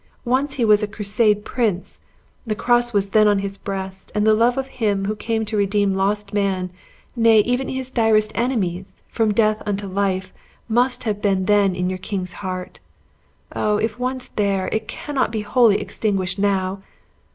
once 0.25 0.55
he 0.55 0.65
was 0.65 0.81
a 0.81 0.87
crusade 0.87 1.45
prince! 1.45 1.99
The 2.47 2.55
cross 2.55 2.91
was 2.91 3.11
then 3.11 3.27
on 3.27 3.37
his 3.37 3.59
breast, 3.59 4.11
and 4.15 4.25
the 4.25 4.33
love 4.33 4.57
of 4.57 4.65
Him 4.81 5.05
who 5.05 5.15
came 5.15 5.45
to 5.45 5.55
redeem 5.55 5.93
lost 5.93 6.33
man, 6.33 6.71
nay, 7.15 7.41
even 7.41 7.69
his 7.69 7.91
direst 7.91 8.31
enemies, 8.33 8.95
from 9.09 9.31
death 9.31 9.61
unto 9.63 9.85
life, 9.85 10.33
must 10.67 11.03
have 11.03 11.21
been 11.21 11.45
then 11.45 11.75
in 11.75 11.87
your 11.87 11.99
king's 11.99 12.33
heart. 12.41 12.79
Oh, 13.55 13.77
if 13.77 13.99
once 13.99 14.27
there, 14.27 14.69
it 14.69 14.87
cannot 14.87 15.31
be 15.31 15.41
wholly 15.41 15.79
extinguished 15.79 16.39
now! 16.39 16.81